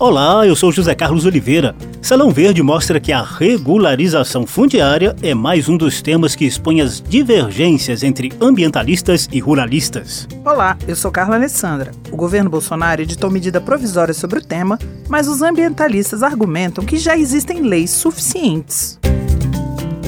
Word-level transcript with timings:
Olá, 0.00 0.46
eu 0.46 0.54
sou 0.54 0.70
José 0.70 0.94
Carlos 0.94 1.26
Oliveira. 1.26 1.74
Salão 2.00 2.30
Verde 2.30 2.62
mostra 2.62 3.00
que 3.00 3.12
a 3.12 3.20
regularização 3.20 4.46
fundiária 4.46 5.16
é 5.20 5.34
mais 5.34 5.68
um 5.68 5.76
dos 5.76 6.00
temas 6.00 6.36
que 6.36 6.44
expõe 6.44 6.80
as 6.80 7.00
divergências 7.00 8.04
entre 8.04 8.32
ambientalistas 8.40 9.28
e 9.32 9.40
ruralistas. 9.40 10.28
Olá, 10.44 10.78
eu 10.86 10.94
sou 10.94 11.10
Carla 11.10 11.34
Alessandra. 11.34 11.90
O 12.12 12.16
governo 12.16 12.48
Bolsonaro 12.48 13.02
editou 13.02 13.28
medida 13.28 13.60
provisória 13.60 14.14
sobre 14.14 14.38
o 14.38 14.44
tema, 14.44 14.78
mas 15.08 15.26
os 15.26 15.42
ambientalistas 15.42 16.22
argumentam 16.22 16.84
que 16.84 16.96
já 16.96 17.18
existem 17.18 17.62
leis 17.62 17.90
suficientes. 17.90 19.00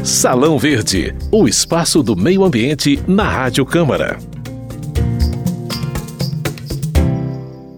Salão 0.05 0.57
Verde, 0.57 1.17
o 1.33 1.49
espaço 1.49 2.01
do 2.01 2.15
meio 2.15 2.45
ambiente 2.45 3.03
na 3.09 3.25
Rádio 3.25 3.67
Câmara. 3.67 4.19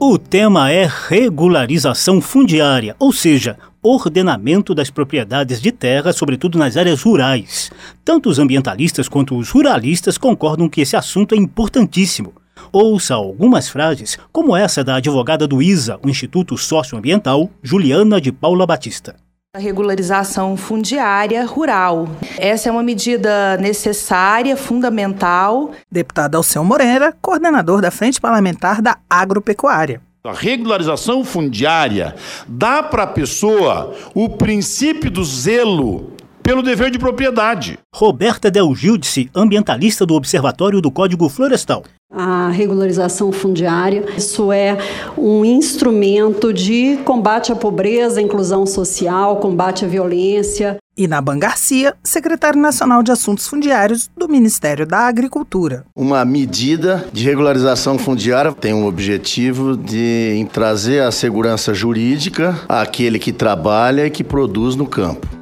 O 0.04 0.18
tema 0.18 0.68
é 0.68 0.84
regularização 1.08 2.20
fundiária, 2.20 2.96
ou 2.98 3.12
seja, 3.12 3.56
ordenamento 3.80 4.74
das 4.74 4.90
propriedades 4.90 5.62
de 5.62 5.70
terra, 5.70 6.12
sobretudo 6.12 6.58
nas 6.58 6.76
áreas 6.76 7.02
rurais. 7.02 7.70
Tanto 8.04 8.28
os 8.28 8.40
ambientalistas 8.40 9.08
quanto 9.08 9.38
os 9.38 9.50
ruralistas 9.50 10.18
concordam 10.18 10.68
que 10.68 10.80
esse 10.80 10.96
assunto 10.96 11.36
é 11.36 11.38
importantíssimo. 11.38 12.34
Ouça 12.72 13.14
algumas 13.14 13.68
frases, 13.68 14.18
como 14.32 14.56
essa 14.56 14.82
da 14.82 14.96
advogada 14.96 15.46
do 15.46 15.62
ISA, 15.62 16.00
o 16.04 16.08
Instituto 16.08 16.58
Socioambiental, 16.58 17.48
Juliana 17.62 18.20
de 18.20 18.32
Paula 18.32 18.66
Batista. 18.66 19.14
A 19.54 19.58
regularização 19.58 20.56
fundiária 20.56 21.44
rural. 21.44 22.08
Essa 22.38 22.70
é 22.70 22.72
uma 22.72 22.82
medida 22.82 23.58
necessária, 23.58 24.56
fundamental. 24.56 25.72
Deputado 25.90 26.36
Alceu 26.36 26.64
Moreira, 26.64 27.14
coordenador 27.20 27.82
da 27.82 27.90
Frente 27.90 28.18
Parlamentar 28.18 28.80
da 28.80 28.96
Agropecuária. 29.10 30.00
A 30.24 30.32
regularização 30.32 31.22
fundiária 31.22 32.14
dá 32.48 32.82
para 32.82 33.02
a 33.02 33.06
pessoa 33.06 33.94
o 34.14 34.30
princípio 34.30 35.10
do 35.10 35.22
zelo 35.22 36.12
pelo 36.42 36.62
dever 36.62 36.90
de 36.90 36.98
propriedade. 36.98 37.78
Roberta 37.94 38.50
Del 38.50 38.74
Gildice, 38.74 39.30
ambientalista 39.34 40.04
do 40.04 40.14
Observatório 40.14 40.80
do 40.80 40.90
Código 40.90 41.28
Florestal. 41.28 41.84
A 42.14 42.50
regularização 42.50 43.32
fundiária, 43.32 44.04
isso 44.18 44.52
é 44.52 44.76
um 45.16 45.46
instrumento 45.46 46.52
de 46.52 46.98
combate 47.06 47.50
à 47.50 47.56
pobreza, 47.56 48.20
inclusão 48.20 48.66
social, 48.66 49.38
combate 49.38 49.86
à 49.86 49.88
violência. 49.88 50.76
E 50.94 51.08
Naban 51.08 51.38
Garcia, 51.38 51.94
secretário 52.04 52.60
nacional 52.60 53.02
de 53.02 53.10
Assuntos 53.10 53.46
Fundiários 53.46 54.10
do 54.14 54.28
Ministério 54.28 54.86
da 54.86 55.06
Agricultura. 55.06 55.86
Uma 55.96 56.22
medida 56.22 57.06
de 57.10 57.24
regularização 57.24 57.98
fundiária 57.98 58.52
tem 58.52 58.74
o 58.74 58.84
objetivo 58.84 59.74
de 59.74 60.46
trazer 60.52 61.02
a 61.02 61.10
segurança 61.10 61.72
jurídica 61.72 62.60
àquele 62.68 63.18
que 63.18 63.32
trabalha 63.32 64.06
e 64.06 64.10
que 64.10 64.22
produz 64.22 64.76
no 64.76 64.86
campo. 64.86 65.41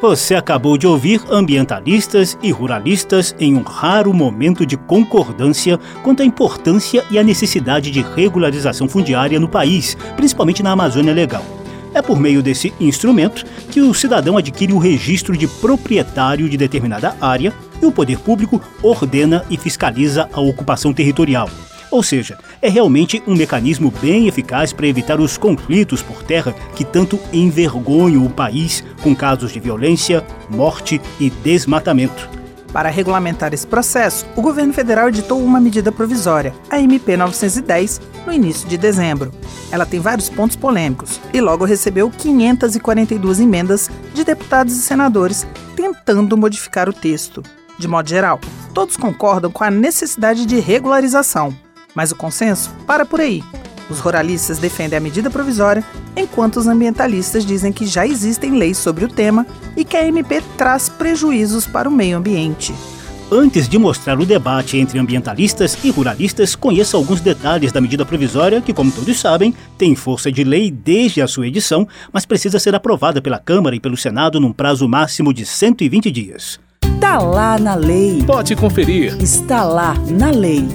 Você 0.00 0.36
acabou 0.36 0.78
de 0.78 0.86
ouvir 0.86 1.20
ambientalistas 1.28 2.38
e 2.40 2.52
ruralistas 2.52 3.34
em 3.40 3.56
um 3.56 3.62
raro 3.62 4.14
momento 4.14 4.64
de 4.64 4.76
concordância 4.76 5.76
quanto 6.04 6.22
à 6.22 6.24
importância 6.24 7.04
e 7.10 7.18
à 7.18 7.24
necessidade 7.24 7.90
de 7.90 8.00
regularização 8.00 8.88
fundiária 8.88 9.40
no 9.40 9.48
país, 9.48 9.96
principalmente 10.16 10.62
na 10.62 10.70
Amazônia 10.70 11.12
Legal. 11.12 11.44
É 11.92 12.00
por 12.00 12.20
meio 12.20 12.40
desse 12.40 12.72
instrumento 12.78 13.44
que 13.72 13.80
o 13.80 13.92
cidadão 13.92 14.36
adquire 14.36 14.72
o 14.72 14.78
registro 14.78 15.36
de 15.36 15.48
proprietário 15.48 16.48
de 16.48 16.56
determinada 16.56 17.16
área 17.20 17.52
e 17.82 17.84
o 17.84 17.90
poder 17.90 18.20
público 18.20 18.60
ordena 18.80 19.44
e 19.50 19.56
fiscaliza 19.56 20.28
a 20.32 20.40
ocupação 20.40 20.92
territorial. 20.92 21.50
Ou 21.90 22.02
seja, 22.02 22.38
é 22.60 22.68
realmente 22.68 23.22
um 23.26 23.34
mecanismo 23.34 23.92
bem 24.00 24.28
eficaz 24.28 24.72
para 24.72 24.86
evitar 24.86 25.20
os 25.20 25.38
conflitos 25.38 26.02
por 26.02 26.22
terra 26.22 26.54
que 26.74 26.84
tanto 26.84 27.18
envergonham 27.32 28.24
o 28.24 28.30
país 28.30 28.84
com 29.02 29.14
casos 29.14 29.52
de 29.52 29.60
violência, 29.60 30.24
morte 30.50 31.00
e 31.18 31.30
desmatamento. 31.30 32.28
Para 32.72 32.90
regulamentar 32.90 33.54
esse 33.54 33.66
processo, 33.66 34.26
o 34.36 34.42
governo 34.42 34.74
federal 34.74 35.08
editou 35.08 35.42
uma 35.42 35.58
medida 35.58 35.90
provisória, 35.90 36.54
a 36.68 36.78
MP 36.78 37.16
910, 37.16 38.00
no 38.26 38.32
início 38.32 38.68
de 38.68 38.76
dezembro. 38.76 39.32
Ela 39.70 39.86
tem 39.86 40.00
vários 40.00 40.28
pontos 40.28 40.56
polêmicos 40.56 41.18
e 41.32 41.40
logo 41.40 41.64
recebeu 41.64 42.10
542 42.10 43.40
emendas 43.40 43.90
de 44.12 44.22
deputados 44.22 44.76
e 44.76 44.82
senadores 44.82 45.46
tentando 45.74 46.36
modificar 46.36 46.88
o 46.88 46.92
texto. 46.92 47.42
De 47.78 47.88
modo 47.88 48.08
geral, 48.08 48.38
todos 48.74 48.96
concordam 48.96 49.50
com 49.50 49.64
a 49.64 49.70
necessidade 49.70 50.44
de 50.44 50.60
regularização, 50.60 51.56
mas 51.94 52.10
o 52.10 52.16
consenso 52.16 52.70
para 52.86 53.04
por 53.04 53.20
aí. 53.20 53.42
Os 53.90 54.00
ruralistas 54.00 54.58
defendem 54.58 54.98
a 54.98 55.00
medida 55.00 55.30
provisória, 55.30 55.82
enquanto 56.16 56.56
os 56.56 56.66
ambientalistas 56.66 57.44
dizem 57.44 57.72
que 57.72 57.86
já 57.86 58.06
existem 58.06 58.52
leis 58.52 58.76
sobre 58.76 59.04
o 59.04 59.08
tema 59.08 59.46
e 59.76 59.84
que 59.84 59.96
a 59.96 60.06
MP 60.06 60.42
traz 60.56 60.88
prejuízos 60.88 61.66
para 61.66 61.88
o 61.88 61.92
meio 61.92 62.18
ambiente. 62.18 62.74
Antes 63.30 63.68
de 63.68 63.78
mostrar 63.78 64.18
o 64.18 64.24
debate 64.24 64.78
entre 64.78 64.98
ambientalistas 64.98 65.76
e 65.84 65.90
ruralistas, 65.90 66.56
conheça 66.56 66.96
alguns 66.96 67.20
detalhes 67.20 67.70
da 67.70 67.80
medida 67.80 68.04
provisória 68.04 68.62
que, 68.62 68.72
como 68.72 68.90
todos 68.90 69.20
sabem, 69.20 69.54
tem 69.76 69.94
força 69.94 70.32
de 70.32 70.42
lei 70.42 70.70
desde 70.70 71.20
a 71.20 71.28
sua 71.28 71.46
edição, 71.46 71.86
mas 72.10 72.24
precisa 72.24 72.58
ser 72.58 72.74
aprovada 72.74 73.20
pela 73.20 73.38
Câmara 73.38 73.76
e 73.76 73.80
pelo 73.80 73.98
Senado 73.98 74.40
num 74.40 74.52
prazo 74.52 74.88
máximo 74.88 75.34
de 75.34 75.44
120 75.44 76.10
dias. 76.10 76.58
Está 76.82 77.18
lá 77.18 77.58
na 77.58 77.74
lei. 77.74 78.24
Pode 78.26 78.56
conferir. 78.56 79.14
Está 79.22 79.62
lá 79.62 79.94
na 80.10 80.30
lei. 80.30 80.66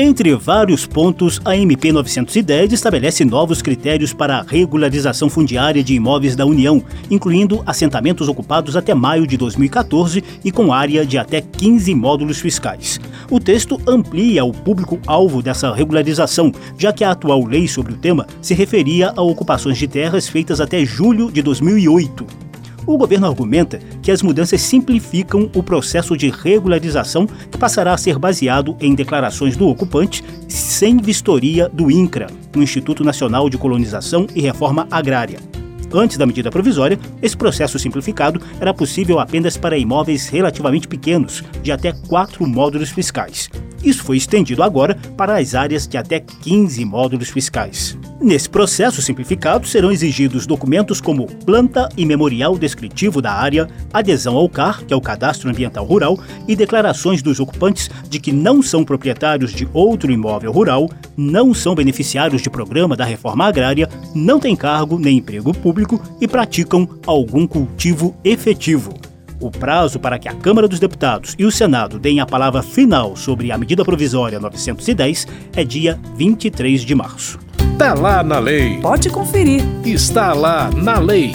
Entre 0.00 0.32
vários 0.36 0.86
pontos, 0.86 1.40
a 1.44 1.56
MP 1.56 1.90
910 1.90 2.72
estabelece 2.72 3.24
novos 3.24 3.60
critérios 3.60 4.12
para 4.12 4.36
a 4.36 4.42
regularização 4.42 5.28
fundiária 5.28 5.82
de 5.82 5.92
imóveis 5.92 6.36
da 6.36 6.46
União, 6.46 6.80
incluindo 7.10 7.64
assentamentos 7.66 8.28
ocupados 8.28 8.76
até 8.76 8.94
maio 8.94 9.26
de 9.26 9.36
2014 9.36 10.22
e 10.44 10.52
com 10.52 10.72
área 10.72 11.04
de 11.04 11.18
até 11.18 11.40
15 11.40 11.96
módulos 11.96 12.38
fiscais. 12.38 13.00
O 13.28 13.40
texto 13.40 13.76
amplia 13.88 14.44
o 14.44 14.52
público-alvo 14.52 15.42
dessa 15.42 15.74
regularização, 15.74 16.52
já 16.78 16.92
que 16.92 17.02
a 17.02 17.10
atual 17.10 17.44
lei 17.44 17.66
sobre 17.66 17.92
o 17.92 17.96
tema 17.96 18.24
se 18.40 18.54
referia 18.54 19.12
a 19.16 19.20
ocupações 19.20 19.78
de 19.78 19.88
terras 19.88 20.28
feitas 20.28 20.60
até 20.60 20.84
julho 20.84 21.28
de 21.28 21.42
2008. 21.42 22.47
O 22.88 22.96
governo 22.96 23.26
argumenta 23.26 23.78
que 24.00 24.10
as 24.10 24.22
mudanças 24.22 24.62
simplificam 24.62 25.50
o 25.54 25.62
processo 25.62 26.16
de 26.16 26.30
regularização 26.30 27.26
que 27.26 27.58
passará 27.58 27.92
a 27.92 27.98
ser 27.98 28.18
baseado 28.18 28.74
em 28.80 28.94
declarações 28.94 29.58
do 29.58 29.68
ocupante 29.68 30.24
sem 30.48 30.96
vistoria 30.96 31.68
do 31.68 31.90
INCRA, 31.90 32.28
o 32.56 32.62
Instituto 32.62 33.04
Nacional 33.04 33.50
de 33.50 33.58
Colonização 33.58 34.26
e 34.34 34.40
Reforma 34.40 34.88
Agrária. 34.90 35.57
Antes 35.92 36.18
da 36.18 36.26
medida 36.26 36.50
provisória, 36.50 36.98
esse 37.22 37.36
processo 37.36 37.78
simplificado 37.78 38.40
era 38.60 38.74
possível 38.74 39.18
apenas 39.18 39.56
para 39.56 39.78
imóveis 39.78 40.28
relativamente 40.28 40.86
pequenos, 40.86 41.42
de 41.62 41.72
até 41.72 41.92
quatro 41.92 42.46
módulos 42.46 42.90
fiscais. 42.90 43.48
Isso 43.82 44.02
foi 44.02 44.16
estendido 44.16 44.62
agora 44.62 44.96
para 45.16 45.38
as 45.38 45.54
áreas 45.54 45.86
de 45.86 45.96
até 45.96 46.20
15 46.20 46.84
módulos 46.84 47.30
fiscais. 47.30 47.96
Nesse 48.20 48.50
processo 48.50 49.00
simplificado, 49.00 49.68
serão 49.68 49.92
exigidos 49.92 50.44
documentos 50.44 51.00
como 51.00 51.26
planta 51.26 51.88
e 51.96 52.04
memorial 52.04 52.58
descritivo 52.58 53.22
da 53.22 53.32
área, 53.32 53.68
adesão 53.92 54.36
ao 54.36 54.48
CAR, 54.48 54.84
que 54.84 54.92
é 54.92 54.96
o 54.96 55.00
Cadastro 55.00 55.48
Ambiental 55.48 55.84
Rural, 55.84 56.18
e 56.48 56.56
declarações 56.56 57.22
dos 57.22 57.38
ocupantes 57.38 57.88
de 58.08 58.18
que 58.18 58.32
não 58.32 58.60
são 58.60 58.84
proprietários 58.84 59.52
de 59.52 59.68
outro 59.72 60.10
imóvel 60.10 60.50
rural, 60.50 60.90
não 61.16 61.54
são 61.54 61.76
beneficiários 61.76 62.42
de 62.42 62.50
programa 62.50 62.96
da 62.96 63.04
reforma 63.04 63.46
agrária, 63.46 63.88
não 64.12 64.40
têm 64.40 64.56
cargo 64.56 64.98
nem 64.98 65.18
emprego 65.18 65.54
público 65.54 65.77
e 66.20 66.26
praticam 66.26 66.88
algum 67.06 67.46
cultivo 67.46 68.16
efetivo. 68.24 68.94
O 69.40 69.50
prazo 69.50 70.00
para 70.00 70.18
que 70.18 70.28
a 70.28 70.34
Câmara 70.34 70.66
dos 70.66 70.80
Deputados 70.80 71.36
e 71.38 71.44
o 71.44 71.52
Senado 71.52 71.98
deem 71.98 72.18
a 72.18 72.26
palavra 72.26 72.60
final 72.60 73.14
sobre 73.14 73.52
a 73.52 73.58
medida 73.58 73.84
provisória 73.84 74.40
910 74.40 75.28
é 75.54 75.62
dia 75.62 75.98
23 76.16 76.80
de 76.80 76.94
março. 76.94 77.38
Está 77.72 77.94
lá 77.94 78.24
na 78.24 78.40
lei. 78.40 78.80
Pode 78.80 79.08
conferir. 79.08 79.62
Está 79.84 80.32
lá 80.32 80.68
na 80.70 80.98
lei. 80.98 81.32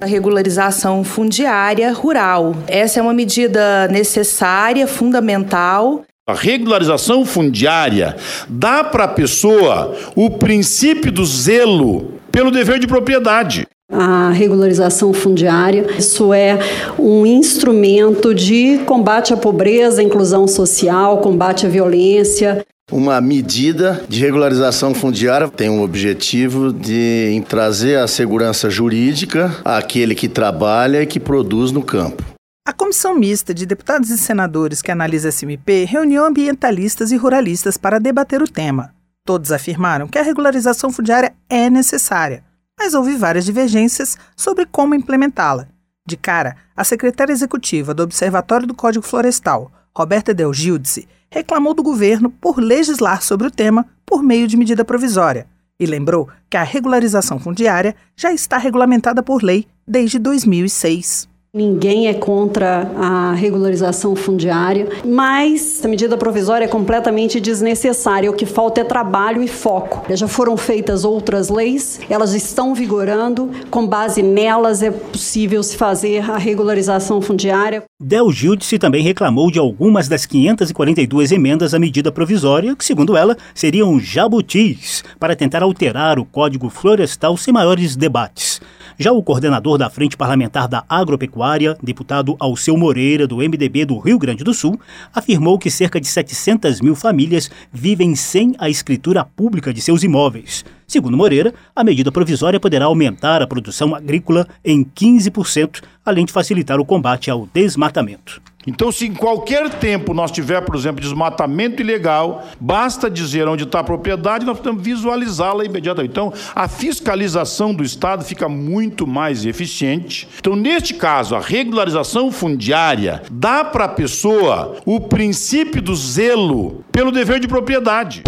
A 0.00 0.06
regularização 0.06 1.04
fundiária 1.04 1.92
rural. 1.92 2.56
Essa 2.66 3.00
é 3.00 3.02
uma 3.02 3.12
medida 3.12 3.86
necessária, 3.88 4.86
fundamental. 4.86 6.02
A 6.26 6.32
regularização 6.32 7.26
fundiária 7.26 8.16
dá 8.48 8.82
para 8.82 9.04
a 9.04 9.08
pessoa 9.08 9.94
o 10.16 10.30
princípio 10.30 11.12
do 11.12 11.26
zelo 11.26 12.21
pelo 12.32 12.50
dever 12.50 12.78
de 12.78 12.86
propriedade. 12.86 13.66
A 13.92 14.30
regularização 14.30 15.12
fundiária, 15.12 15.86
isso 15.98 16.32
é 16.32 16.58
um 16.98 17.26
instrumento 17.26 18.34
de 18.34 18.78
combate 18.86 19.34
à 19.34 19.36
pobreza, 19.36 20.02
inclusão 20.02 20.48
social, 20.48 21.18
combate 21.18 21.66
à 21.66 21.68
violência. 21.68 22.64
Uma 22.90 23.20
medida 23.20 24.02
de 24.08 24.20
regularização 24.20 24.94
fundiária 24.94 25.46
tem 25.46 25.68
o 25.68 25.82
objetivo 25.82 26.72
de 26.72 27.42
trazer 27.48 27.98
a 27.98 28.08
segurança 28.08 28.70
jurídica 28.70 29.54
àquele 29.62 30.14
que 30.14 30.28
trabalha 30.28 31.02
e 31.02 31.06
que 31.06 31.20
produz 31.20 31.70
no 31.70 31.82
campo. 31.82 32.22
A 32.66 32.72
comissão 32.72 33.14
mista 33.14 33.52
de 33.52 33.66
deputados 33.66 34.08
e 34.08 34.16
senadores 34.16 34.80
que 34.80 34.90
analisa 34.90 35.28
essa 35.28 35.44
MP 35.44 35.84
reuniu 35.84 36.24
ambientalistas 36.24 37.12
e 37.12 37.16
ruralistas 37.16 37.76
para 37.76 37.98
debater 37.98 38.40
o 38.40 38.48
tema. 38.48 38.94
Todos 39.24 39.52
afirmaram 39.52 40.08
que 40.08 40.18
a 40.18 40.22
regularização 40.22 40.90
fundiária 40.90 41.32
é 41.48 41.70
necessária, 41.70 42.42
mas 42.78 42.92
houve 42.92 43.16
várias 43.16 43.44
divergências 43.44 44.16
sobre 44.36 44.66
como 44.66 44.94
implementá-la. 44.94 45.68
De 46.04 46.16
cara, 46.16 46.56
a 46.76 46.82
secretária 46.82 47.32
executiva 47.32 47.94
do 47.94 48.02
Observatório 48.02 48.66
do 48.66 48.74
Código 48.74 49.04
Florestal, 49.04 49.70
Roberta 49.96 50.34
Del 50.34 50.52
Gildice, 50.52 51.08
reclamou 51.30 51.72
do 51.72 51.82
governo 51.84 52.30
por 52.30 52.58
legislar 52.58 53.22
sobre 53.22 53.46
o 53.46 53.50
tema 53.50 53.86
por 54.04 54.22
meio 54.22 54.48
de 54.48 54.56
medida 54.56 54.84
provisória 54.84 55.46
e 55.78 55.86
lembrou 55.86 56.28
que 56.50 56.56
a 56.56 56.62
regularização 56.62 57.38
fundiária 57.38 57.96
já 58.16 58.32
está 58.32 58.58
regulamentada 58.58 59.22
por 59.22 59.42
lei 59.42 59.66
desde 59.86 60.18
2006. 60.18 61.28
Ninguém 61.54 62.08
é 62.08 62.14
contra 62.14 62.90
a 62.96 63.34
regularização 63.34 64.16
fundiária, 64.16 64.88
mas 65.04 65.84
a 65.84 65.88
medida 65.88 66.16
provisória 66.16 66.64
é 66.64 66.68
completamente 66.68 67.38
desnecessária. 67.38 68.30
O 68.30 68.32
que 68.32 68.46
falta 68.46 68.80
é 68.80 68.84
trabalho 68.84 69.42
e 69.42 69.46
foco. 69.46 70.02
Já 70.16 70.26
foram 70.26 70.56
feitas 70.56 71.04
outras 71.04 71.50
leis, 71.50 72.00
elas 72.08 72.32
estão 72.32 72.74
vigorando. 72.74 73.50
Com 73.70 73.86
base 73.86 74.22
nelas, 74.22 74.82
é 74.82 74.90
possível 74.90 75.62
se 75.62 75.76
fazer 75.76 76.20
a 76.30 76.38
regularização 76.38 77.20
fundiária. 77.20 77.82
Del 78.00 78.32
Gildice 78.32 78.78
também 78.78 79.02
reclamou 79.02 79.50
de 79.50 79.58
algumas 79.58 80.08
das 80.08 80.24
542 80.24 81.32
emendas 81.32 81.74
à 81.74 81.78
medida 81.78 82.10
provisória, 82.10 82.74
que, 82.74 82.82
segundo 82.82 83.14
ela, 83.14 83.36
seriam 83.54 84.00
jabutis 84.00 85.04
para 85.20 85.36
tentar 85.36 85.62
alterar 85.62 86.18
o 86.18 86.24
Código 86.24 86.70
Florestal 86.70 87.36
sem 87.36 87.52
maiores 87.52 87.94
debates. 87.94 88.58
Já 89.02 89.10
o 89.10 89.20
coordenador 89.20 89.76
da 89.76 89.90
Frente 89.90 90.16
Parlamentar 90.16 90.68
da 90.68 90.84
Agropecuária, 90.88 91.76
deputado 91.82 92.36
Alceu 92.38 92.76
Moreira, 92.76 93.26
do 93.26 93.38
MDB 93.38 93.84
do 93.84 93.98
Rio 93.98 94.16
Grande 94.16 94.44
do 94.44 94.54
Sul, 94.54 94.78
afirmou 95.12 95.58
que 95.58 95.72
cerca 95.72 96.00
de 96.00 96.06
700 96.06 96.80
mil 96.80 96.94
famílias 96.94 97.50
vivem 97.72 98.14
sem 98.14 98.54
a 98.60 98.70
escritura 98.70 99.24
pública 99.24 99.74
de 99.74 99.80
seus 99.80 100.04
imóveis. 100.04 100.64
Segundo 100.86 101.16
Moreira, 101.16 101.52
a 101.74 101.82
medida 101.82 102.12
provisória 102.12 102.60
poderá 102.60 102.84
aumentar 102.84 103.42
a 103.42 103.46
produção 103.46 103.92
agrícola 103.92 104.46
em 104.64 104.84
15%, 104.84 105.82
além 106.04 106.24
de 106.24 106.32
facilitar 106.32 106.80
o 106.80 106.84
combate 106.84 107.30
ao 107.30 107.48
desmatamento. 107.52 108.40
Então, 108.66 108.92
se 108.92 109.06
em 109.06 109.14
qualquer 109.14 109.68
tempo 109.70 110.14
nós 110.14 110.30
tiver, 110.30 110.60
por 110.60 110.76
exemplo, 110.76 111.00
desmatamento 111.00 111.82
ilegal, 111.82 112.46
basta 112.60 113.10
dizer 113.10 113.48
onde 113.48 113.64
está 113.64 113.80
a 113.80 113.84
propriedade, 113.84 114.46
nós 114.46 114.58
podemos 114.58 114.82
visualizá-la 114.82 115.64
imediatamente. 115.64 116.12
Então, 116.12 116.32
a 116.54 116.68
fiscalização 116.68 117.74
do 117.74 117.82
Estado 117.82 118.24
fica 118.24 118.48
muito 118.48 119.04
mais 119.04 119.44
eficiente. 119.44 120.28
Então, 120.38 120.54
neste 120.54 120.94
caso, 120.94 121.34
a 121.34 121.40
regularização 121.40 122.30
fundiária 122.30 123.22
dá 123.30 123.64
para 123.64 123.86
a 123.86 123.88
pessoa 123.88 124.76
o 124.86 125.00
princípio 125.00 125.82
do 125.82 125.96
zelo 125.96 126.84
pelo 126.92 127.10
dever 127.10 127.40
de 127.40 127.48
propriedade. 127.48 128.22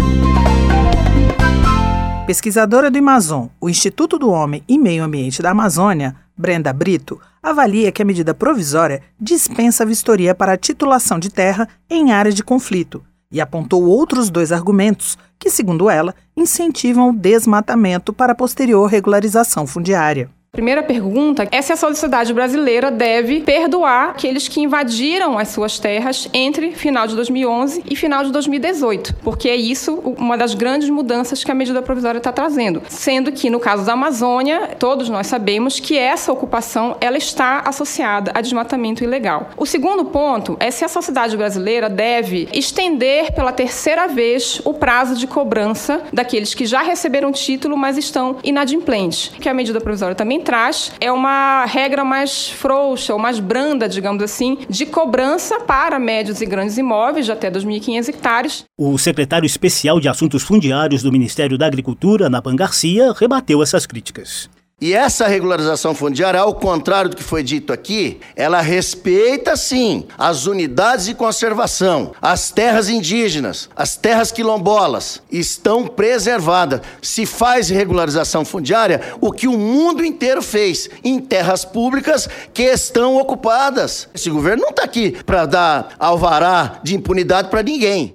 Pesquisadora 2.27 2.89
do 2.89 2.97
Amazon, 2.97 3.45
o 3.61 3.69
Instituto 3.69 4.17
do 4.17 4.31
Homem 4.31 4.63
e 4.67 4.79
Meio 4.79 5.03
Ambiente 5.03 5.43
da 5.43 5.51
Amazônia, 5.51 6.15
Brenda 6.37 6.73
Brito, 6.73 7.19
avalia 7.41 7.91
que 7.91 8.01
a 8.01 8.05
medida 8.05 8.33
provisória 8.33 9.01
dispensa 9.19 9.85
vistoria 9.85 10.35
para 10.35 10.53
a 10.53 10.57
titulação 10.57 11.17
de 11.17 11.29
terra 11.29 11.67
em 11.89 12.11
áreas 12.11 12.35
de 12.35 12.43
conflito 12.43 13.03
e 13.31 13.41
apontou 13.41 13.83
outros 13.83 14.29
dois 14.29 14.51
argumentos 14.51 15.17
que, 15.39 15.49
segundo 15.49 15.89
ela, 15.89 16.15
incentivam 16.35 17.09
o 17.09 17.13
desmatamento 17.13 18.13
para 18.13 18.35
posterior 18.35 18.87
regularização 18.89 19.65
fundiária. 19.67 20.29
Primeira 20.55 20.81
pergunta 20.81 21.45
é 21.51 21.61
se 21.61 21.73
a 21.73 21.75
sociedade 21.75 22.33
brasileira 22.33 22.89
deve 22.89 23.41
perdoar 23.41 24.11
aqueles 24.11 24.47
que 24.47 24.61
invadiram 24.61 25.37
as 25.37 25.49
suas 25.49 25.79
terras 25.79 26.29
entre 26.33 26.71
final 26.71 27.05
de 27.05 27.13
2011 27.13 27.83
e 27.89 27.93
final 27.93 28.23
de 28.23 28.31
2018, 28.31 29.17
porque 29.21 29.49
é 29.49 29.55
isso 29.57 29.95
uma 30.17 30.37
das 30.37 30.53
grandes 30.53 30.89
mudanças 30.89 31.43
que 31.43 31.51
a 31.51 31.53
medida 31.53 31.81
provisória 31.81 32.19
está 32.19 32.31
trazendo. 32.31 32.81
Sendo 32.87 33.33
que 33.33 33.49
no 33.49 33.59
caso 33.59 33.85
da 33.85 33.91
Amazônia, 33.91 34.69
todos 34.79 35.09
nós 35.09 35.27
sabemos 35.27 35.77
que 35.77 35.97
essa 35.97 36.31
ocupação 36.31 36.95
ela 37.01 37.17
está 37.17 37.61
associada 37.65 38.31
a 38.33 38.39
desmatamento 38.39 39.03
ilegal. 39.03 39.49
O 39.57 39.65
segundo 39.65 40.05
ponto 40.05 40.55
é 40.61 40.71
se 40.71 40.85
a 40.85 40.87
sociedade 40.87 41.35
brasileira 41.35 41.89
deve 41.89 42.47
estender 42.53 43.33
pela 43.33 43.51
terceira 43.51 44.07
vez 44.07 44.61
o 44.63 44.73
prazo 44.73 45.15
de 45.15 45.27
cobrança 45.27 46.03
daqueles 46.13 46.53
que 46.53 46.65
já 46.65 46.81
receberam 46.81 47.33
título, 47.33 47.75
mas 47.75 47.97
estão 47.97 48.37
inadimplentes, 48.41 49.33
que 49.41 49.49
a 49.49 49.53
medida 49.53 49.81
provisória 49.81 50.15
também 50.15 50.44
traz 50.45 50.93
é 51.01 51.11
uma 51.11 51.65
regra 51.65 52.05
mais 52.05 52.49
frouxa 52.49 53.11
ou 53.11 53.19
mais 53.19 53.39
branda, 53.39 53.89
digamos 53.89 54.23
assim, 54.23 54.59
de 54.69 54.85
cobrança 54.85 55.59
para 55.59 55.99
médios 55.99 56.39
e 56.39 56.45
grandes 56.45 56.77
imóveis 56.77 57.25
de 57.25 57.31
até 57.31 57.51
2.500 57.51 58.07
hectares. 58.07 58.63
O 58.77 58.97
secretário 58.97 59.45
especial 59.45 59.99
de 59.99 60.07
Assuntos 60.07 60.43
Fundiários 60.43 61.01
do 61.01 61.11
Ministério 61.11 61.57
da 61.57 61.65
Agricultura, 61.65 62.29
Napan 62.29 62.55
Garcia, 62.55 63.11
rebateu 63.11 63.61
essas 63.61 63.85
críticas. 63.85 64.49
E 64.81 64.93
essa 64.93 65.25
regularização 65.25 65.95
fundiária, 65.95 66.37
ao 66.37 66.53
contrário 66.53 67.09
do 67.09 67.15
que 67.15 67.23
foi 67.23 67.41
dito 67.41 67.71
aqui, 67.71 68.19
ela 68.35 68.59
respeita 68.59 69.55
sim 69.55 70.05
as 70.17 70.47
unidades 70.47 71.05
de 71.05 71.15
conservação, 71.15 72.11
as 72.21 72.51
terras 72.51 72.89
indígenas, 72.89 73.69
as 73.73 73.95
terras 73.95 74.33
quilombolas 74.33 75.21
estão 75.31 75.87
preservadas. 75.87 76.81
Se 77.01 77.25
faz 77.25 77.69
regularização 77.69 78.43
fundiária, 78.43 78.99
o 79.21 79.31
que 79.31 79.47
o 79.47 79.57
mundo 79.57 80.03
inteiro 80.03 80.41
fez 80.41 80.89
em 81.05 81.21
terras 81.21 81.63
públicas 81.63 82.27
que 82.53 82.63
estão 82.63 83.15
ocupadas. 83.15 84.09
Esse 84.13 84.29
governo 84.29 84.63
não 84.63 84.71
está 84.71 84.83
aqui 84.83 85.11
para 85.25 85.45
dar 85.45 85.95
alvará 85.97 86.81
de 86.83 86.97
impunidade 86.97 87.47
para 87.47 87.63
ninguém. 87.63 88.13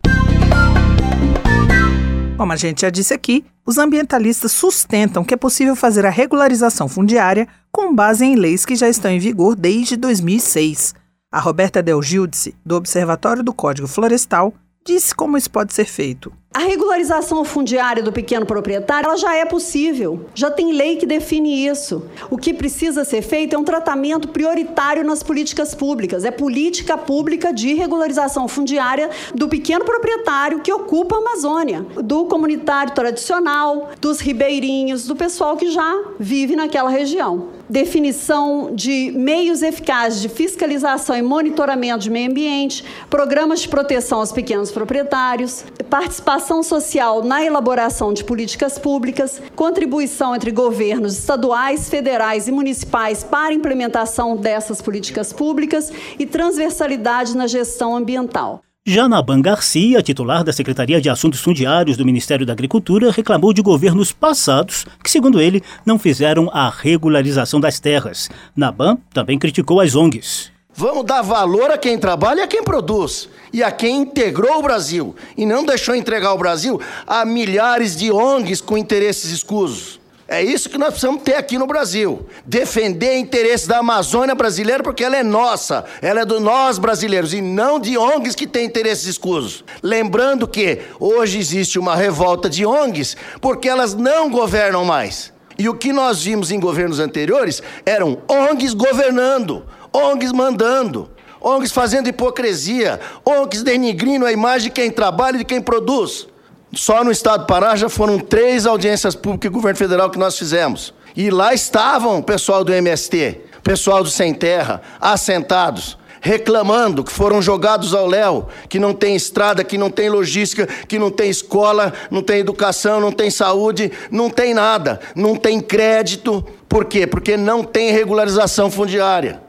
Como 2.37 2.53
a 2.53 2.57
gente 2.57 2.83
já 2.83 2.91
disse 2.91 3.15
aqui, 3.15 3.47
os 3.71 3.79
ambientalistas 3.79 4.51
sustentam 4.51 5.23
que 5.23 5.33
é 5.33 5.37
possível 5.37 5.77
fazer 5.77 6.05
a 6.05 6.11
regularização 6.11 6.89
fundiária 6.89 7.47
com 7.71 7.95
base 7.95 8.25
em 8.25 8.35
leis 8.35 8.67
que 8.67 8.75
já 8.75 8.89
estão 8.89 9.09
em 9.09 9.21
vigor 9.21 9.55
desde 9.55 9.97
2006. 9.97 10.93
A 11.31 11.39
Roberta 11.39 11.81
Del 11.81 12.03
Gildice, 12.03 12.57
do 12.67 12.75
Observatório 12.75 13.45
do 13.45 13.55
Código 13.55 13.87
Florestal, 13.87 14.53
disse 14.85 15.15
como 15.15 15.37
isso 15.37 15.49
pode 15.49 15.73
ser 15.73 15.85
feito. 15.85 16.33
A 16.53 16.59
regularização 16.59 17.45
fundiária 17.45 18.03
do 18.03 18.11
pequeno 18.11 18.45
proprietário 18.45 19.07
ela 19.07 19.17
já 19.17 19.37
é 19.37 19.45
possível, 19.45 20.27
já 20.35 20.51
tem 20.51 20.73
lei 20.73 20.97
que 20.97 21.07
define 21.07 21.65
isso. 21.65 22.03
O 22.29 22.37
que 22.37 22.53
precisa 22.53 23.05
ser 23.05 23.23
feito 23.23 23.55
é 23.55 23.59
um 23.59 23.63
tratamento 23.63 24.27
prioritário 24.27 25.05
nas 25.05 25.23
políticas 25.23 25.77
públicas, 25.77 26.25
é 26.25 26.31
política 26.33 26.99
pública 26.99 27.53
de 27.53 27.75
regularização 27.75 28.49
fundiária 28.49 29.11
do 29.33 29.49
pequeno 29.49 29.85
proprietário 29.85 30.59
que 30.59 30.73
ocupa 30.73 31.15
a 31.15 31.19
Amazônia, 31.19 31.87
do 32.03 32.25
comunitário 32.25 32.95
tradicional, 32.95 33.91
dos 34.01 34.19
ribeirinhos, 34.19 35.07
do 35.07 35.15
pessoal 35.15 35.57
que 35.57 35.71
já 35.71 36.03
vive 36.19 36.57
naquela 36.57 36.91
região. 36.91 37.61
Definição 37.69 38.73
de 38.75 39.13
meios 39.15 39.63
eficazes 39.63 40.21
de 40.21 40.29
fiscalização 40.29 41.17
e 41.17 41.23
monitoramento 41.23 42.01
de 42.01 42.11
meio 42.11 42.29
ambiente, 42.29 42.85
programas 43.09 43.61
de 43.61 43.69
proteção 43.69 44.19
aos 44.19 44.33
pequenos 44.33 44.73
proprietários, 44.73 45.65
participação 45.91 46.63
social 46.63 47.23
na 47.25 47.45
elaboração 47.45 48.15
de 48.15 48.23
políticas 48.23 48.79
públicas, 48.79 49.43
contribuição 49.57 50.35
entre 50.35 50.53
governos 50.53 51.19
estaduais, 51.19 51.91
federais 51.91 52.47
e 52.47 52.53
municipais 52.53 53.25
para 53.25 53.49
a 53.49 53.55
implementação 53.55 54.37
dessas 54.37 54.81
políticas 54.81 55.33
públicas 55.33 55.93
e 56.19 56.25
transversalidade 56.25 57.37
na 57.37 57.49
gestão 57.49 57.97
ambiental. 57.97 58.63
Janaban 58.87 59.43
Garcia, 59.43 60.03
titular 60.03 60.43
da 60.43 60.53
Secretaria 60.53 61.01
de 61.01 61.11
Assuntos 61.11 61.41
Fundiários 61.41 61.97
do 61.97 62.05
Ministério 62.05 62.47
da 62.47 62.53
Agricultura, 62.53 63.11
reclamou 63.11 63.53
de 63.53 63.61
governos 63.61 64.11
passados 64.11 64.87
que, 65.05 65.11
segundo 65.11 65.41
ele, 65.41 65.63
não 65.85 65.99
fizeram 65.99 66.49
a 66.53 66.71
regularização 66.71 67.61
das 67.61 67.79
terras. 67.79 68.31
Naban 68.57 68.97
também 69.13 69.39
criticou 69.39 69.81
as 69.81 69.95
ONGs. 69.95 70.51
Vamos 70.81 71.05
dar 71.05 71.21
valor 71.21 71.71
a 71.71 71.77
quem 71.77 71.99
trabalha 71.99 72.41
e 72.41 72.43
a 72.43 72.47
quem 72.47 72.63
produz. 72.63 73.29
E 73.53 73.63
a 73.63 73.71
quem 73.71 73.99
integrou 73.99 74.61
o 74.61 74.63
Brasil. 74.63 75.15
E 75.37 75.45
não 75.45 75.63
deixou 75.63 75.95
entregar 75.95 76.33
o 76.33 76.39
Brasil 76.39 76.81
a 77.07 77.23
milhares 77.23 77.95
de 77.95 78.11
ONGs 78.11 78.63
com 78.63 78.79
interesses 78.79 79.31
escusos. 79.31 80.01
É 80.27 80.43
isso 80.43 80.71
que 80.71 80.79
nós 80.79 80.89
precisamos 80.89 81.23
ter 81.23 81.35
aqui 81.35 81.59
no 81.59 81.67
Brasil. 81.67 82.25
Defender 82.47 83.19
interesses 83.19 83.67
da 83.67 83.81
Amazônia 83.81 84.35
brasileira, 84.35 84.83
porque 84.83 85.05
ela 85.05 85.19
é 85.19 85.23
nossa, 85.23 85.85
ela 86.01 86.23
é 86.23 86.25
do 86.25 86.41
nós 86.41 86.79
brasileiros, 86.79 87.35
e 87.35 87.43
não 87.43 87.79
de 87.79 87.99
ONGs 87.99 88.35
que 88.35 88.47
têm 88.47 88.65
interesses 88.65 89.05
escusos. 89.05 89.63
Lembrando 89.83 90.49
que 90.49 90.81
hoje 90.99 91.39
existe 91.39 91.79
uma 91.79 91.95
revolta 91.95 92.49
de 92.49 92.65
ONGs 92.65 93.19
porque 93.39 93.69
elas 93.69 93.93
não 93.93 94.31
governam 94.31 94.83
mais. 94.83 95.31
E 95.61 95.69
o 95.69 95.75
que 95.75 95.93
nós 95.93 96.23
vimos 96.23 96.51
em 96.51 96.59
governos 96.59 96.99
anteriores 96.99 97.63
eram 97.85 98.17
ONGs 98.27 98.73
governando. 98.73 99.67
ONGs 99.93 100.33
mandando, 100.33 101.11
ONGs 101.41 101.73
fazendo 101.73 102.09
hipocrisia, 102.09 103.01
ONGs 103.25 103.63
denigrindo 103.63 104.27
a 104.27 104.33
imagem 104.33 104.69
de 104.69 104.71
quem 104.71 104.91
trabalha 104.91 105.37
e 105.37 105.39
de 105.39 105.45
quem 105.45 105.61
produz. 105.61 106.29
Só 106.73 107.03
no 107.03 107.11
estado 107.11 107.41
do 107.41 107.47
Pará 107.47 107.75
já 107.75 107.89
foram 107.89 108.19
três 108.19 108.67
audiências 108.67 109.15
públicas 109.17 109.51
e 109.51 109.53
governo 109.53 109.77
federal 109.77 110.09
que 110.11 110.19
nós 110.19 110.39
fizemos. 110.39 110.95
E 111.17 111.29
lá 111.31 111.53
estavam 111.53 112.19
o 112.19 112.23
pessoal 112.23 112.63
do 112.63 112.73
MST, 112.73 113.41
pessoal 113.65 114.05
do 114.05 114.11
Sem 114.11 114.33
Terra, 114.33 114.81
assentados. 115.01 115.99
reclamando 116.23 117.03
que 117.03 117.11
foram 117.11 117.41
jogados 117.41 117.95
ao 117.95 118.07
léu, 118.07 118.47
que 118.69 118.79
não 118.79 118.93
tem 118.93 119.17
estrada, 119.17 119.65
que 119.65 119.79
não 119.79 119.91
tem 119.91 120.11
logística, 120.11 120.67
que 120.87 120.99
não 120.99 121.11
tem 121.11 121.31
escola, 121.31 121.95
não 122.11 122.23
tem 122.23 122.41
educação, 122.41 123.01
não 123.01 123.11
tem 123.11 123.31
saúde, 123.31 123.91
não 124.11 124.29
tem 124.29 124.53
nada, 124.53 125.01
não 125.17 125.35
tem 125.35 125.61
crédito. 125.61 126.45
Por 126.69 126.85
quê? 126.85 127.07
Porque 127.07 127.39
não 127.39 127.65
tem 127.65 127.91
regularização 127.91 128.71
fundiária. 128.71 129.41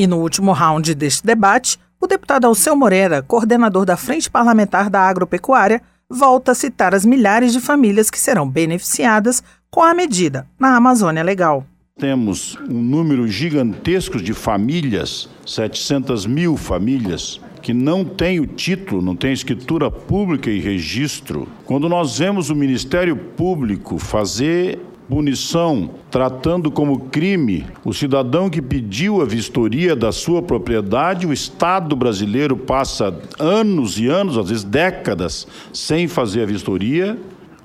E 0.00 0.06
no 0.06 0.16
último 0.16 0.52
round 0.52 0.94
deste 0.94 1.26
debate, 1.26 1.78
o 2.00 2.06
deputado 2.06 2.46
Alceu 2.46 2.74
Moreira, 2.74 3.20
coordenador 3.20 3.84
da 3.84 3.98
Frente 3.98 4.30
Parlamentar 4.30 4.88
da 4.88 5.02
Agropecuária, 5.02 5.82
volta 6.08 6.52
a 6.52 6.54
citar 6.54 6.94
as 6.94 7.04
milhares 7.04 7.52
de 7.52 7.60
famílias 7.60 8.08
que 8.08 8.18
serão 8.18 8.48
beneficiadas 8.48 9.42
com 9.70 9.82
a 9.82 9.92
medida 9.92 10.46
na 10.58 10.74
Amazônia 10.74 11.22
Legal. 11.22 11.66
Temos 11.98 12.56
um 12.66 12.80
número 12.80 13.28
gigantesco 13.28 14.22
de 14.22 14.32
famílias, 14.32 15.28
700 15.44 16.24
mil 16.24 16.56
famílias, 16.56 17.38
que 17.60 17.74
não 17.74 18.02
tem 18.02 18.40
o 18.40 18.46
título, 18.46 19.02
não 19.02 19.14
tem 19.14 19.34
escritura 19.34 19.90
pública 19.90 20.50
e 20.50 20.60
registro. 20.60 21.46
Quando 21.66 21.90
nós 21.90 22.16
vemos 22.16 22.48
o 22.48 22.56
Ministério 22.56 23.14
Público 23.14 23.98
fazer 23.98 24.78
punição, 25.10 25.90
tratando 26.08 26.70
como 26.70 27.00
crime 27.00 27.66
o 27.84 27.92
cidadão 27.92 28.48
que 28.48 28.62
pediu 28.62 29.20
a 29.20 29.24
vistoria 29.24 29.96
da 29.96 30.12
sua 30.12 30.40
propriedade, 30.40 31.26
o 31.26 31.32
Estado 31.32 31.96
brasileiro 31.96 32.56
passa 32.56 33.20
anos 33.36 33.98
e 33.98 34.06
anos, 34.06 34.38
às 34.38 34.48
vezes 34.48 34.62
décadas, 34.62 35.48
sem 35.72 36.06
fazer 36.06 36.42
a 36.42 36.46
vistoria. 36.46 37.18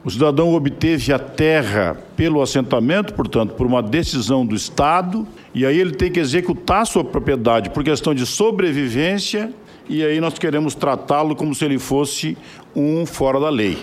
O 0.03 0.09
cidadão 0.09 0.55
obteve 0.55 1.13
a 1.13 1.19
terra 1.19 1.95
pelo 2.17 2.41
assentamento, 2.41 3.13
portanto, 3.13 3.53
por 3.53 3.67
uma 3.67 3.81
decisão 3.83 4.43
do 4.43 4.55
Estado, 4.55 5.27
e 5.53 5.65
aí 5.67 5.79
ele 5.79 5.91
tem 5.91 6.11
que 6.11 6.19
executar 6.19 6.87
sua 6.87 7.03
propriedade 7.03 7.69
por 7.69 7.83
questão 7.83 8.15
de 8.15 8.25
sobrevivência, 8.25 9.53
e 9.87 10.03
aí 10.03 10.19
nós 10.19 10.39
queremos 10.39 10.73
tratá-lo 10.73 11.35
como 11.35 11.53
se 11.53 11.63
ele 11.63 11.77
fosse 11.77 12.35
um 12.75 13.05
fora 13.05 13.39
da 13.39 13.49
lei. 13.49 13.77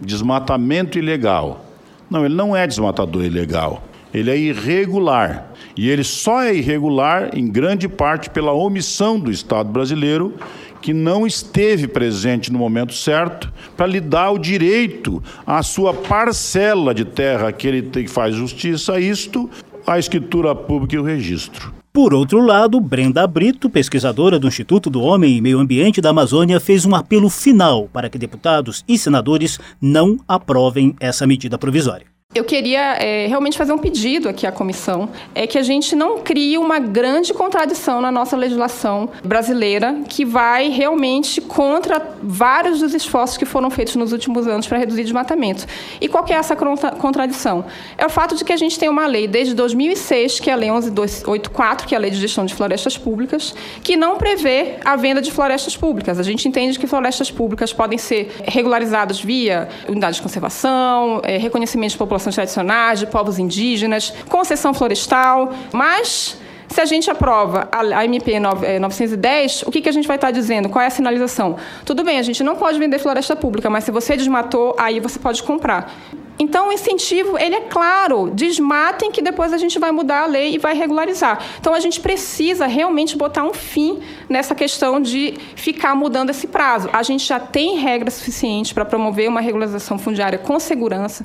Desmatamento 0.00 0.98
ilegal. 0.98 1.65
Não, 2.10 2.24
ele 2.24 2.34
não 2.34 2.54
é 2.54 2.66
desmatador 2.66 3.24
ilegal. 3.24 3.82
Ele 4.14 4.30
é 4.30 4.36
irregular. 4.36 5.52
E 5.76 5.90
ele 5.90 6.04
só 6.04 6.42
é 6.42 6.54
irregular, 6.54 7.30
em 7.34 7.46
grande 7.48 7.88
parte, 7.88 8.30
pela 8.30 8.52
omissão 8.52 9.18
do 9.18 9.30
Estado 9.30 9.68
brasileiro, 9.70 10.34
que 10.80 10.94
não 10.94 11.26
esteve 11.26 11.88
presente 11.88 12.52
no 12.52 12.58
momento 12.58 12.94
certo 12.94 13.52
para 13.76 13.86
lhe 13.86 14.00
dar 14.00 14.30
o 14.30 14.38
direito 14.38 15.22
à 15.44 15.62
sua 15.62 15.92
parcela 15.92 16.94
de 16.94 17.04
terra 17.04 17.50
que 17.50 17.66
ele 17.66 18.06
faz 18.06 18.34
justiça 18.34 18.94
a 18.94 19.00
isto, 19.00 19.50
a 19.94 19.98
escritura 19.98 20.54
pública 20.54 20.96
e 20.96 20.98
o 20.98 21.02
registro. 21.02 21.72
Por 21.92 22.12
outro 22.12 22.40
lado, 22.40 22.78
Brenda 22.78 23.26
Brito, 23.26 23.70
pesquisadora 23.70 24.38
do 24.38 24.46
Instituto 24.46 24.90
do 24.90 25.00
Homem 25.00 25.36
e 25.36 25.40
Meio 25.40 25.58
Ambiente 25.58 26.00
da 26.00 26.10
Amazônia, 26.10 26.60
fez 26.60 26.84
um 26.84 26.94
apelo 26.94 27.30
final 27.30 27.88
para 27.90 28.10
que 28.10 28.18
deputados 28.18 28.84
e 28.86 28.98
senadores 28.98 29.58
não 29.80 30.18
aprovem 30.28 30.94
essa 31.00 31.26
medida 31.26 31.56
provisória. 31.56 32.15
Eu 32.36 32.44
queria 32.44 32.98
é, 32.98 33.26
realmente 33.26 33.56
fazer 33.56 33.72
um 33.72 33.78
pedido 33.78 34.28
aqui 34.28 34.46
à 34.46 34.52
comissão, 34.52 35.08
é 35.34 35.46
que 35.46 35.56
a 35.56 35.62
gente 35.62 35.96
não 35.96 36.18
crie 36.18 36.58
uma 36.58 36.78
grande 36.78 37.32
contradição 37.32 37.98
na 38.02 38.12
nossa 38.12 38.36
legislação 38.36 39.08
brasileira 39.24 40.00
que 40.06 40.22
vai 40.22 40.68
realmente 40.68 41.40
contra 41.40 41.98
vários 42.22 42.80
dos 42.80 42.92
esforços 42.92 43.38
que 43.38 43.46
foram 43.46 43.70
feitos 43.70 43.96
nos 43.96 44.12
últimos 44.12 44.46
anos 44.46 44.66
para 44.66 44.76
reduzir 44.76 45.02
desmatamento. 45.02 45.64
E 45.98 46.08
qual 46.08 46.26
é 46.28 46.34
essa 46.34 46.54
contradição? 46.54 47.64
É 47.96 48.04
o 48.04 48.10
fato 48.10 48.36
de 48.36 48.44
que 48.44 48.52
a 48.52 48.56
gente 48.58 48.78
tem 48.78 48.90
uma 48.90 49.06
lei 49.06 49.26
desde 49.26 49.54
2006, 49.54 50.38
que 50.38 50.50
é 50.50 50.52
a 50.52 50.56
Lei 50.56 50.70
11284, 50.70 51.88
que 51.88 51.94
é 51.94 51.96
a 51.96 52.00
Lei 52.02 52.10
de 52.10 52.18
Gestão 52.18 52.44
de 52.44 52.54
Florestas 52.54 52.98
Públicas, 52.98 53.54
que 53.82 53.96
não 53.96 54.18
prevê 54.18 54.74
a 54.84 54.94
venda 54.94 55.22
de 55.22 55.32
florestas 55.32 55.74
públicas. 55.74 56.18
A 56.18 56.22
gente 56.22 56.46
entende 56.46 56.78
que 56.78 56.86
florestas 56.86 57.30
públicas 57.30 57.72
podem 57.72 57.96
ser 57.96 58.30
regularizadas 58.44 59.18
via 59.18 59.70
unidade 59.88 60.16
de 60.16 60.22
conservação, 60.22 61.22
é, 61.24 61.38
reconhecimento 61.38 61.92
de 61.92 61.96
população 61.96 62.25
tradicionais, 62.34 62.98
de 62.98 63.06
povos 63.06 63.38
indígenas, 63.38 64.12
concessão 64.28 64.74
florestal, 64.74 65.52
mas 65.72 66.38
se 66.68 66.80
a 66.80 66.84
gente 66.84 67.10
aprova 67.10 67.68
a 67.72 68.04
MP 68.04 68.38
910, 68.40 69.62
o 69.62 69.70
que, 69.70 69.80
que 69.80 69.88
a 69.88 69.92
gente 69.92 70.06
vai 70.06 70.16
estar 70.16 70.30
dizendo? 70.30 70.68
Qual 70.68 70.82
é 70.82 70.86
a 70.86 70.90
sinalização? 70.90 71.56
Tudo 71.84 72.04
bem, 72.04 72.18
a 72.18 72.22
gente 72.22 72.42
não 72.42 72.56
pode 72.56 72.78
vender 72.78 72.98
floresta 72.98 73.36
pública, 73.36 73.70
mas 73.70 73.84
se 73.84 73.90
você 73.90 74.16
desmatou, 74.16 74.74
aí 74.78 75.00
você 75.00 75.18
pode 75.18 75.42
comprar. 75.42 75.92
Então, 76.38 76.68
o 76.68 76.72
incentivo, 76.72 77.38
ele 77.38 77.54
é 77.54 77.60
claro, 77.62 78.30
desmatem 78.30 79.10
que 79.10 79.22
depois 79.22 79.54
a 79.54 79.58
gente 79.58 79.78
vai 79.78 79.90
mudar 79.90 80.24
a 80.24 80.26
lei 80.26 80.54
e 80.54 80.58
vai 80.58 80.74
regularizar. 80.74 81.40
Então, 81.58 81.72
a 81.72 81.80
gente 81.80 81.98
precisa 81.98 82.66
realmente 82.66 83.16
botar 83.16 83.42
um 83.42 83.54
fim 83.54 84.00
nessa 84.28 84.54
questão 84.54 85.00
de 85.00 85.34
ficar 85.54 85.94
mudando 85.94 86.30
esse 86.30 86.46
prazo. 86.46 86.90
A 86.92 87.02
gente 87.02 87.24
já 87.24 87.40
tem 87.40 87.78
regras 87.78 88.14
suficientes 88.14 88.72
para 88.72 88.84
promover 88.84 89.28
uma 89.28 89.40
regularização 89.40 89.98
fundiária 89.98 90.38
com 90.38 90.60
segurança. 90.60 91.24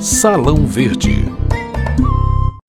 Salão 0.00 0.64
Verde. 0.64 1.24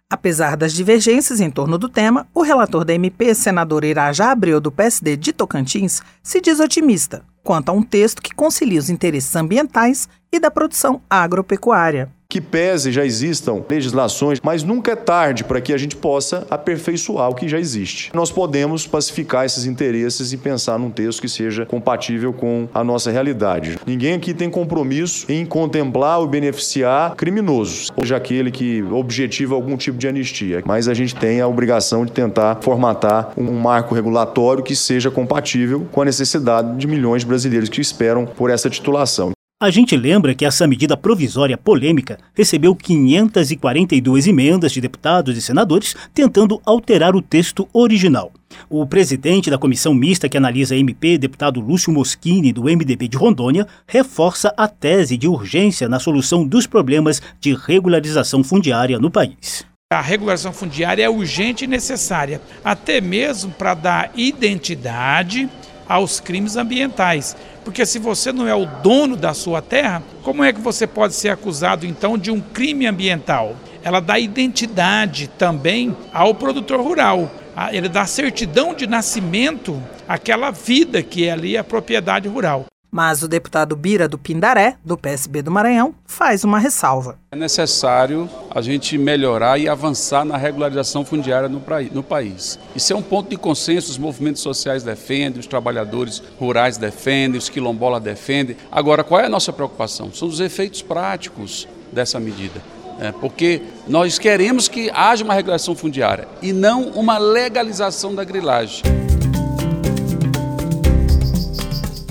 Apesar 0.10 0.58
das 0.58 0.74
divergências 0.74 1.40
em 1.40 1.52
torno 1.52 1.78
do 1.78 1.88
tema, 1.88 2.28
o 2.34 2.42
relator 2.42 2.84
da 2.84 2.92
MP, 2.92 3.36
senador 3.36 3.84
Irajá 3.84 4.32
Abreu, 4.32 4.60
do 4.60 4.72
PSD 4.72 5.16
de 5.16 5.32
Tocantins, 5.32 6.02
se 6.24 6.42
diz 6.42 6.60
otimista 6.60 7.24
quanto 7.44 7.70
a 7.70 7.72
um 7.72 7.84
texto 7.84 8.20
que 8.20 8.34
concilia 8.34 8.80
os 8.80 8.90
interesses 8.90 9.36
ambientais 9.36 10.10
e 10.32 10.40
da 10.40 10.50
produção 10.50 11.04
agropecuária 11.08 12.12
que 12.32 12.40
pese 12.40 12.92
já 12.92 13.04
existam 13.04 13.64
legislações, 13.68 14.40
mas 14.44 14.62
nunca 14.62 14.92
é 14.92 14.96
tarde 14.96 15.44
para 15.44 15.60
que 15.60 15.74
a 15.74 15.78
gente 15.80 15.96
possa 15.96 16.46
aperfeiçoar 16.48 17.28
o 17.28 17.34
que 17.34 17.48
já 17.48 17.60
existe. 17.60 18.12
Nós 18.14 18.32
podemos 18.32 18.86
pacificar 18.86 19.46
esses 19.46 19.66
interesses 19.66 20.32
e 20.32 20.38
pensar 20.38 20.78
num 20.78 20.92
texto 20.92 21.22
que 21.22 21.28
seja 21.28 21.66
compatível 21.66 22.32
com 22.32 22.70
a 22.72 22.84
nossa 22.84 23.10
realidade. 23.10 23.80
Ninguém 23.84 24.14
aqui 24.14 24.32
tem 24.32 24.48
compromisso 24.48 25.26
em 25.28 25.44
contemplar 25.44 26.20
ou 26.20 26.28
beneficiar 26.28 27.16
criminosos, 27.16 27.90
ou 27.98 28.04
seja 28.04 28.18
aquele 28.18 28.52
que 28.52 28.84
objetiva 28.84 29.56
algum 29.56 29.76
tipo 29.76 29.98
de 29.98 30.08
anistia, 30.08 30.62
mas 30.68 30.88
a 30.88 30.94
gente 30.94 31.16
tem 31.16 31.42
a 31.42 31.48
obrigação 31.48 32.06
de 32.06 32.12
tentar 32.12 32.60
formatar 32.62 33.34
um 33.36 33.54
marco 33.54 33.96
regulatório 33.96 34.64
que 34.64 34.76
seja 34.76 35.10
compatível 35.10 35.88
com 35.92 36.04
a 36.04 36.06
necessidade 36.06 36.78
de 36.78 36.86
milhões 36.86 37.24
de 37.24 37.28
brasileiros 37.28 37.70
que 37.70 37.82
esperam 37.82 38.28
por 38.28 38.52
essa 38.52 38.70
titulação. 38.70 39.32
A 39.62 39.70
gente 39.70 39.98
lembra 39.98 40.34
que 40.34 40.46
essa 40.46 40.66
medida 40.66 40.96
provisória 40.96 41.58
polêmica 41.58 42.18
recebeu 42.34 42.74
542 42.74 44.26
emendas 44.26 44.72
de 44.72 44.80
deputados 44.80 45.38
e 45.38 45.42
senadores 45.42 45.98
tentando 46.14 46.62
alterar 46.66 47.14
o 47.14 47.22
texto 47.22 47.68
original. 47.74 48.32
O 48.70 48.88
presidente 48.88 49.50
da 49.50 49.58
comissão 49.58 49.94
mista 49.94 50.30
que 50.30 50.38
analisa 50.38 50.76
a 50.76 50.78
MP, 50.78 51.18
deputado 51.18 51.60
Lúcio 51.60 51.92
Moschini, 51.92 52.54
do 52.54 52.64
MDB 52.64 53.10
de 53.10 53.18
Rondônia, 53.18 53.68
reforça 53.86 54.54
a 54.56 54.66
tese 54.66 55.18
de 55.18 55.28
urgência 55.28 55.90
na 55.90 56.00
solução 56.00 56.48
dos 56.48 56.66
problemas 56.66 57.22
de 57.42 57.54
regularização 57.54 58.42
fundiária 58.42 58.98
no 58.98 59.12
país. 59.12 59.66
A 59.92 60.00
regularização 60.00 60.54
fundiária 60.54 61.04
é 61.04 61.10
urgente 61.10 61.66
e 61.66 61.68
necessária, 61.68 62.42
até 62.64 63.02
mesmo 63.02 63.52
para 63.52 63.74
dar 63.74 64.12
identidade 64.16 65.50
aos 65.90 66.20
crimes 66.20 66.56
ambientais. 66.56 67.36
Porque 67.70 67.86
se 67.86 68.00
você 68.00 68.34
não 68.34 68.48
é 68.48 68.56
o 68.56 68.66
dono 68.66 69.16
da 69.16 69.32
sua 69.32 69.62
terra, 69.62 70.02
como 70.24 70.44
é 70.44 70.52
que 70.52 70.60
você 70.60 70.88
pode 70.88 71.14
ser 71.14 71.30
acusado 71.30 71.86
então 71.86 72.18
de 72.18 72.32
um 72.32 72.42
crime 72.42 72.88
ambiental? 72.88 73.56
Ela 73.84 74.00
dá 74.00 74.18
identidade 74.18 75.28
também 75.28 75.96
ao 76.12 76.34
produtor 76.34 76.82
rural. 76.82 77.30
Ele 77.72 77.88
dá 77.88 78.08
certidão 78.08 78.74
de 78.74 78.88
nascimento 78.88 79.80
àquela 80.08 80.50
vida 80.50 81.04
que 81.04 81.28
é 81.28 81.32
ali 81.32 81.56
a 81.56 81.64
propriedade 81.64 82.28
rural. 82.28 82.66
Mas 82.92 83.22
o 83.22 83.28
deputado 83.28 83.76
Bira 83.76 84.08
do 84.08 84.18
Pindaré, 84.18 84.78
do 84.84 84.98
PSB 84.98 85.44
do 85.44 85.52
Maranhão, 85.52 85.94
faz 86.06 86.44
uma 86.44 86.58
ressalva. 86.58 87.20
É 87.32 87.36
necessário 87.36 88.28
a 88.50 88.62
gente 88.62 88.98
melhorar 88.98 89.60
e 89.60 89.70
avançar 89.70 90.26
na 90.26 90.38
regularização 90.38 91.06
fundiária 91.06 91.48
no, 91.48 91.62
no 91.92 92.04
país. 92.04 92.58
Isso 92.76 92.92
é 92.92 92.96
um 92.96 93.02
ponto 93.02 93.30
de 93.30 93.38
consenso, 93.38 93.92
os 93.92 93.98
movimentos 93.98 94.42
sociais 94.42 94.82
defendem, 94.82 95.40
os 95.40 95.48
trabalhadores 95.48 96.22
rurais 96.40 96.78
defendem, 96.78 97.38
os 97.38 97.48
quilombolas 97.48 98.02
defendem. 98.02 98.58
Agora, 98.72 99.04
qual 99.04 99.22
é 99.22 99.26
a 99.26 99.30
nossa 99.30 99.54
preocupação? 99.54 100.12
São 100.12 100.28
os 100.28 100.40
efeitos 100.40 100.82
práticos 100.82 101.68
dessa 101.92 102.20
medida. 102.20 102.62
É, 103.00 103.14
porque 103.14 103.62
nós 103.88 104.20
queremos 104.20 104.68
que 104.68 104.92
haja 104.94 105.24
uma 105.24 105.34
regulação 105.34 105.74
fundiária 105.74 106.28
e 106.42 106.52
não 106.52 106.90
uma 106.90 107.18
legalização 107.18 108.14
da 108.14 108.26
grilagem. 108.26 108.99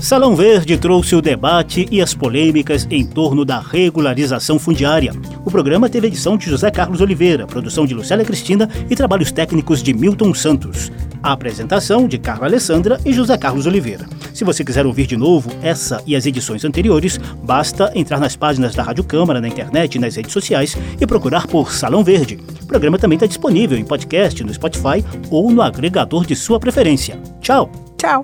Salão 0.09 0.35
Verde 0.35 0.75
trouxe 0.75 1.15
o 1.15 1.21
debate 1.21 1.87
e 1.91 2.01
as 2.01 2.15
polêmicas 2.15 2.87
em 2.89 3.05
torno 3.05 3.45
da 3.45 3.59
regularização 3.59 4.57
fundiária. 4.57 5.13
O 5.45 5.51
programa 5.51 5.87
teve 5.87 6.07
edição 6.07 6.35
de 6.35 6.49
José 6.49 6.71
Carlos 6.71 6.99
Oliveira, 6.99 7.45
produção 7.45 7.85
de 7.85 7.93
Lucélia 7.93 8.25
Cristina 8.25 8.67
e 8.89 8.95
trabalhos 8.95 9.31
técnicos 9.31 9.83
de 9.83 9.93
Milton 9.93 10.33
Santos. 10.33 10.91
A 11.21 11.31
apresentação 11.31 12.07
de 12.07 12.17
Carla 12.17 12.47
Alessandra 12.47 12.99
e 13.05 13.13
José 13.13 13.37
Carlos 13.37 13.67
Oliveira. 13.67 14.07
Se 14.33 14.43
você 14.43 14.63
quiser 14.63 14.83
ouvir 14.83 15.05
de 15.05 15.15
novo 15.15 15.51
essa 15.61 16.01
e 16.07 16.15
as 16.15 16.25
edições 16.25 16.65
anteriores, 16.65 17.19
basta 17.43 17.91
entrar 17.93 18.19
nas 18.19 18.35
páginas 18.35 18.73
da 18.73 18.81
Rádio 18.81 19.03
Câmara 19.03 19.39
na 19.39 19.47
internet 19.47 19.93
e 19.93 19.99
nas 19.99 20.15
redes 20.15 20.33
sociais 20.33 20.75
e 20.99 21.05
procurar 21.05 21.45
por 21.45 21.71
Salão 21.71 22.03
Verde. 22.03 22.39
O 22.63 22.65
programa 22.65 22.97
também 22.97 23.15
está 23.15 23.27
disponível 23.27 23.77
em 23.77 23.85
podcast 23.85 24.43
no 24.43 24.51
Spotify 24.51 25.05
ou 25.29 25.51
no 25.51 25.61
agregador 25.61 26.25
de 26.25 26.35
sua 26.35 26.59
preferência. 26.59 27.21
Tchau! 27.41 27.69
Tchau! 27.95 28.23